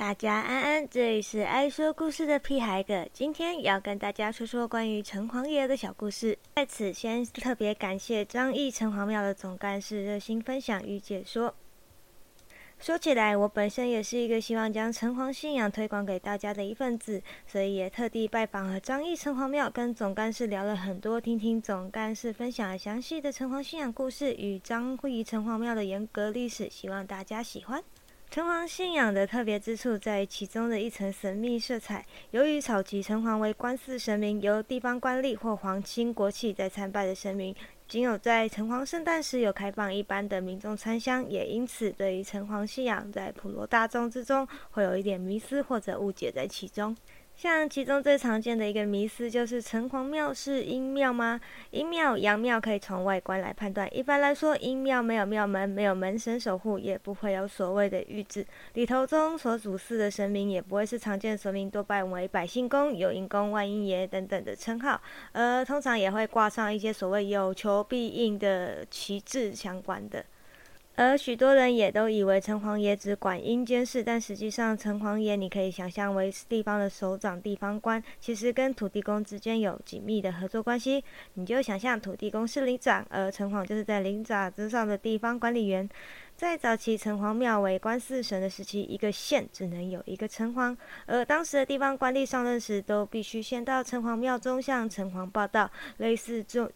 [0.00, 6.38] 大家安安，这里是爱说故事的屁孩哥，今天要跟大家说说关于城隍爷的小故事。
[6.54, 11.54] 在此，先特别感谢张义城隍庙的总干事热心分享与解说。
[12.78, 27.84] 说起来，我本身也是一个希望将城隍信仰推广给大家的一份子，所以也特地拜访了张义城隍庙，跟总干事聊了很多，听听总干事分享了详细的城隍信仰故事与张惠仪城隍庙的严格历史，希望大家喜欢。
[28.30, 32.06] 城隍信仰的特别之处在于其中的一层神秘色彩。
[32.30, 37.52] 由于草旗城隍为官祀神明，由地方官吏或皇亲国戚在参拜的神明，
[37.88, 46.96] 仅有在城隍圣诞时有开放一般的民众参香，也因此对于城隍信仰在普罗大众之中会有一点迷思或者误解在其中。
[47.40, 51.40] 像其中最常见的一个迷思就是城隍庙是阴庙吗？
[51.70, 53.88] 阴庙、阳庙可以从外观来判断。
[53.96, 65.00] 一般来说，阴庙没有庙门，没有门神守护，也不会有所谓的御制，里头中所主祀的神明也不会是常见的神明，多半为百姓公、有阴公、万阴爷等等的称号，
[65.32, 70.22] 而通常也会挂上一些所谓有求必应的旗帜相关的。
[71.02, 81.02] 而许多人也都以为城隍爷只管阴间事，但实际上城隍爷你可以想象为地方的首长、地方官，其实跟土地公之间有紧密的合作关系。
[81.32, 85.88] 你就想象土地公是领长，而城隍就是在灵长之上的地方管理员。
[86.36, 90.76] 在早期城隍庙为官祀神的时期，一个县只能有一个城隍，
[91.06, 96.70] 而当时的地方官吏上任时，都必须先到城隍庙中向城隍报道，类似这。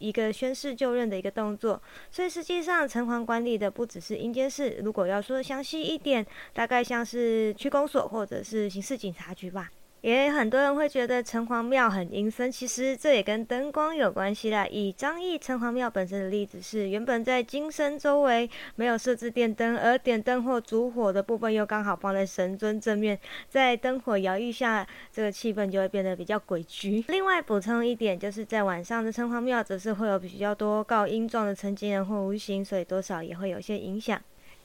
[0.00, 4.80] 一个宣誓就任的一个动作，所以实际上城隍管理的不只是阴间事。
[4.82, 9.70] 如果要说详细一点，大概像是区公所或者是刑事警察局吧。
[10.00, 14.66] 也很多人会觉得城隍庙很阴森，其实这也跟灯光有关系啦。
[14.68, 27.04] 以张毅城隍庙本身的例子是，原本在金身周围没有设置电灯，而点灯或烛火的部分又刚好放在神尊正面，在灯火摇曳下，这个气氛就会变得比较诡谲。
[27.08, 34.20] 另外补充一点，就是在晚上的城隍庙则是会有比较多告阴状的成精人或无形，所以多少也会有些影响。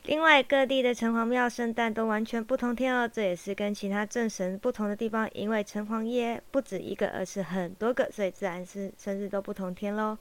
[0.06, 5.30] 另外，各地的城隍庙圣诞都完全不同天哦，这也是跟其他正神不同的地方。
[5.34, 10.18] 因为城隍爷不止一个，而是很多个，所以自然是生日都不同天喽。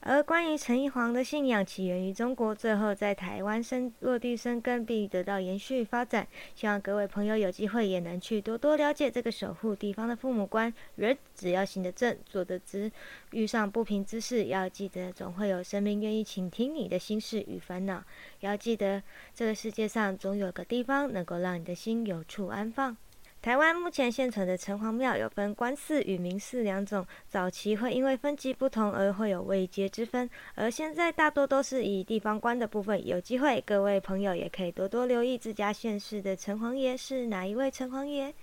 [0.00, 6.26] 而关于城隍的信仰起源于中国，最后在台湾生落地生根，并得到延续发展。
[6.54, 10.72] 希望各位朋友有机会也能去多多了解这个守护地方的父母官。
[10.94, 12.90] 人只要行得正，坐得直，
[13.32, 18.04] 遇上不平之事，要记得总会有神明愿意倾听你的心事与烦恼。
[18.40, 19.02] 要记得
[19.34, 22.96] 这个世界上总有个地方能够让你的心有处安放。
[23.40, 33.06] 台湾目前现存的城隍庙有分官寺与民寺两种，早期会因为分级不同而会有位阶之分，而现在大多都是以地方官的部分。
[33.06, 38.34] 有机会，各位朋友也可以多多留意自家县市的城隍爷是哪一位城隍爷。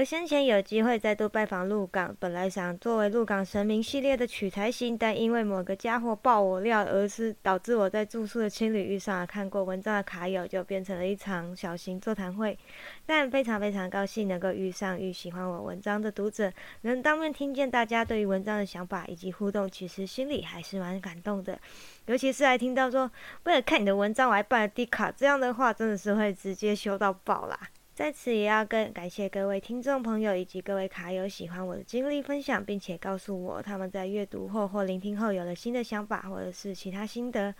[0.00, 12.58] 而先前有机会再度拜访鹿港，本来想作为鹿港神明系列的取材型，但因为某个家伙爆我料，而是导致我在住宿的青旅遇上看过文章的卡友，就变成了一场小型座谈会。
[13.04, 16.50] 但非常非常高兴能够遇上与喜欢我文章的读者，
[16.80, 21.58] 能当面听见大家对于文章的想法以及互动，其实心里还是蛮感动的。
[22.06, 23.10] 尤其是还听到说
[23.44, 27.68] 为了看你的文章我还办了低卡，这样的话真的是会直接修到爆啦。
[28.00, 37.54] 在此也要跟感谢各位听众朋友以及各位卡友喜欢我的经历分享，并且告诉我他们在阅读后或聆听后有了新的想法或者是其他心得，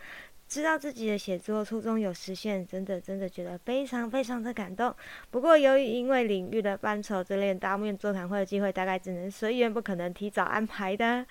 [0.47, 4.91] 知道自己的写作初衷有实现，真的真的觉得非常非常的感动。
[5.29, 11.23] 不过由于因为领域的范畴，这类当面座谈会的机会大概只能随缘，不可能提早安排的。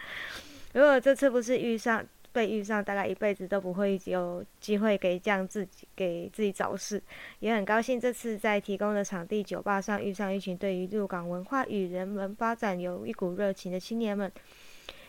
[0.74, 2.06] 如果这次不是遇上。
[2.32, 7.02] 被遇上，大概一辈子都不会有机会给这样自己给自己找事，
[7.40, 14.30] 也很高兴这次在提供的场地酒吧上遇上一群对于入港文化与人文发展有一股热情的青年们，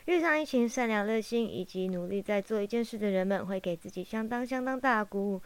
[0.06, 5.42] 遇上一群善良热心以及努力在做一件事的人们，会给自己相当相当大的鼓舞。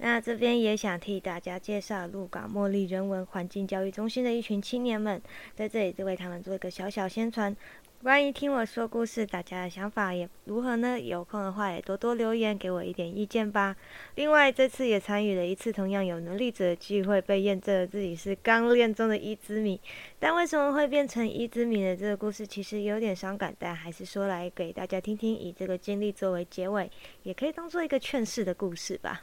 [0.00, 5.20] 那这边也想替大家介绍鹿港茉莉人文环境教育中心的一群青年们，
[5.56, 7.56] 在这里就为他们做一个小小宣传。
[8.00, 11.00] 关于听我说故事，大家的想法也如何呢？
[11.00, 13.74] 有空的话也多多留言给我一点意见吧。
[14.14, 19.80] 另外，这次也参与了一次同样有能力者的聚会，被验证了自己是刚练中的一之米。
[20.20, 26.88] 但为什么会变成一之米的这个故事，其实有点伤感，但还是说来给大家听听，以这个经历作为结尾，
[27.24, 29.22] 也可以当做一个劝世的故事吧。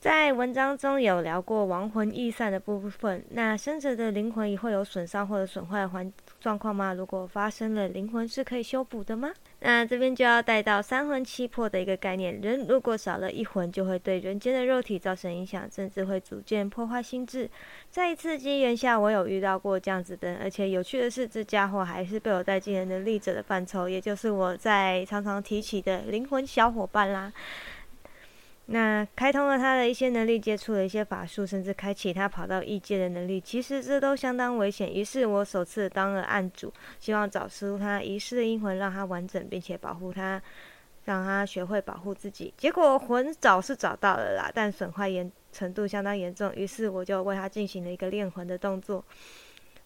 [0.00, 6.12] 在文章中有聊过亡魂易散的部分，那生者的灵魂也会有损伤或者损坏环
[6.44, 6.92] 状况吗？
[6.92, 9.30] 如果发生了，灵魂是可以修补的吗？
[9.60, 17.48] 那这边就要带到三魂七魄的一个概念，人如果少了一魂，就会对人间的肉体造成影响，甚至会逐渐破坏心智。
[17.88, 27.32] 在一次机缘下，我有遇到过这样子的，而且有趣的是，这家伙还是被我带进了能力者的范畴，也就是我在常常提起的灵魂小伙伴啦。
[28.66, 34.90] 那开通了他的一些能力，接触了一些法术，甚至开启他跑到异界的能力，其实这都相当危险。
[34.90, 40.40] 于是我首次当了案主，希望找出他遗失的阴魂，让他完整，并且保护他，
[41.04, 42.54] 让他学会保护自己。
[42.56, 49.04] 结果魂早是找到了啦，但损坏严程度相当严重，于是我就为他进行了一个炼魂的动作。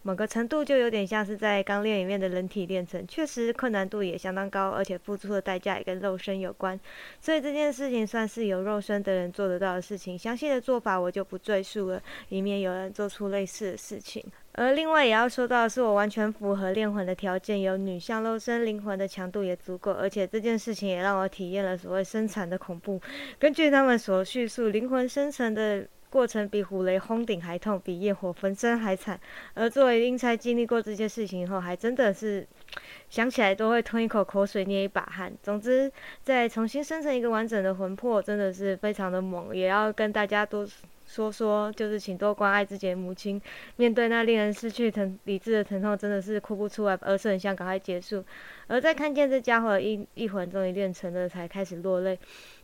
[0.09, 6.81] 某个程度就有点像是在钢炼里面的人体炼成，确实困难度也相当高，而且付出的代价也跟肉身有关，
[7.21, 10.19] 所以这件事情算是有肉身的人做得到的事情。
[10.19, 14.25] 详细的做法我就不赘述了，以免有人做出类似的事情。
[14.53, 22.99] 而另外也要说到的，是我完全符合炼魂的条件，有女相肉身，灵魂的强度也足够，而且这件事情也让我体验了所谓生产的恐怖。
[23.39, 25.87] 根据他们所叙述，灵魂生成的。
[26.11, 29.19] 过程比虎雷轰顶还痛，比焰火焚身还惨。
[29.55, 32.47] 而作为英才经历过这些事情后，还真的是
[33.11, 35.33] 想起来都会吞一口口水，捏一把汗。
[35.43, 35.91] 总之，
[36.23, 39.55] 再重新生成一个完整的魂魄，真的是非常的猛。
[39.55, 40.67] 也要跟大家多
[41.09, 43.41] 说说，就是请多关爱自己的母亲。
[43.77, 48.23] 面对那令人失去疼理智的疼痛，真的是哭不出来，而是很想赶快结束。
[48.67, 52.19] 而在看见这家伙一一魂终于练成了，才开始落泪。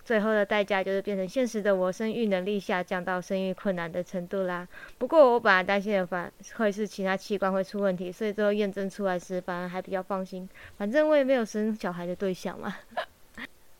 [0.04, 4.68] 最后的代价就是变成现实的我生育能力下降到生育困难的程度啦。
[4.98, 10.46] 不过我本来担心的反会是其他器官会出问题，所以最后验证出来时反而还比较放心。
[10.76, 12.76] 反正我也没有生小孩的对象嘛。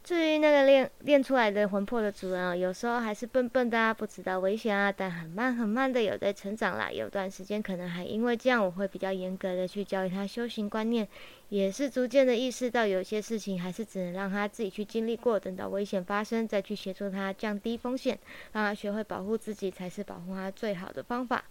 [0.05, 6.93] 至于那个练练出来的魂魄的主人啊，有时候还是笨笨的啊，不知道危险啊，但很慢很慢的有在成长啦。
[6.93, 11.09] 有段时间可能还因为这样，我会比较严格的去教育他修行观念，
[11.49, 18.19] 也是逐渐的意识到有些事情还是只能让他自己去经历过，等到危险发生再去协助他降低风险，
[18.53, 21.43] 让他学会保护自己才是保护他最好的方法。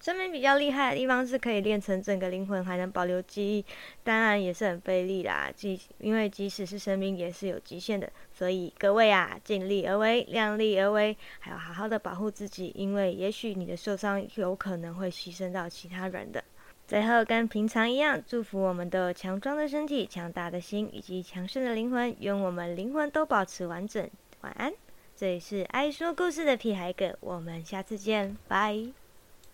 [0.00, 3.64] 生命比较厉害的地方是可以练成整个灵魂，还能保留记忆，
[4.04, 5.50] 当然也是很费力啦。
[5.54, 16.42] 即因为即使是生命也是有极限的，所以各位啊，尽力而为，量力而为，还要好好的保护自己，因为也许你的受伤有可能会牺牲到其他人的。
[16.86, 24.08] 最后跟平常一样，祝福我们的强壮的身体、强大的心以及强盛的灵魂，愿我们灵魂都保持完整。
[24.40, 24.72] 晚安，
[25.14, 28.97] 这里是爱说故事的屁孩哥，我们下次见，拜。